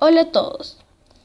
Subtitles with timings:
[0.00, 0.78] Hola a todos,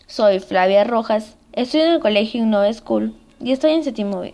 [0.07, 4.33] soy Flavia Rojas, estoy en el colegio Innova School y estoy en séptimo B.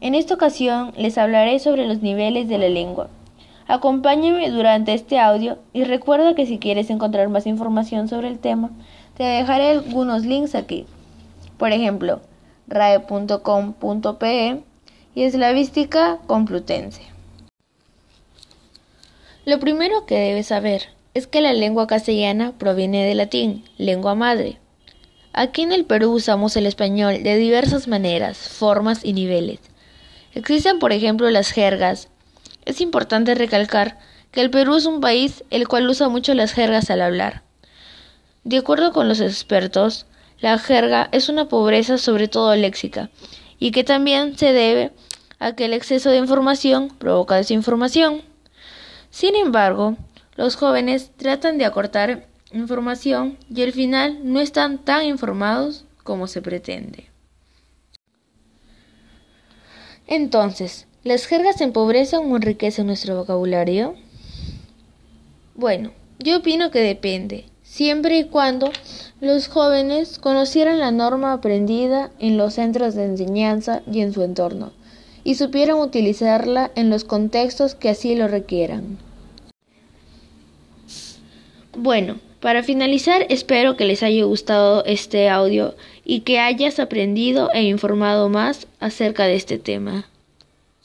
[0.00, 3.08] En esta ocasión les hablaré sobre los niveles de la lengua.
[3.66, 8.70] Acompáñame durante este audio y recuerda que si quieres encontrar más información sobre el tema,
[9.16, 10.86] te dejaré algunos links aquí.
[11.58, 12.20] Por ejemplo,
[12.68, 14.62] rae.com.pe
[15.16, 17.02] y Eslavística Complutense.
[19.44, 24.58] Lo primero que debes saber es que la lengua castellana proviene del latín, lengua madre.
[25.32, 29.60] Aquí en el Perú usamos el español de diversas maneras, formas y niveles.
[30.34, 32.08] Existen, por ejemplo, las jergas.
[32.64, 33.98] Es importante recalcar
[34.32, 37.42] que el Perú es un país el cual usa mucho las jergas al hablar.
[38.42, 40.06] De acuerdo con los expertos,
[40.40, 43.10] la jerga es una pobreza sobre todo léxica
[43.58, 44.90] y que también se debe
[45.38, 48.22] a que el exceso de información provoca desinformación.
[49.10, 49.96] Sin embargo,
[50.36, 56.42] los jóvenes tratan de acortar información y al final no están tan informados como se
[56.42, 57.10] pretende.
[60.06, 63.94] Entonces, ¿las jergas empobrecen o enriquecen nuestro vocabulario?
[65.54, 68.70] Bueno, yo opino que depende, siempre y cuando
[69.20, 74.72] los jóvenes conocieran la norma aprendida en los centros de enseñanza y en su entorno,
[75.22, 78.98] y supieran utilizarla en los contextos que así lo requieran.
[81.76, 87.62] Bueno, para finalizar espero que les haya gustado este audio y que hayas aprendido e
[87.62, 90.06] informado más acerca de este tema.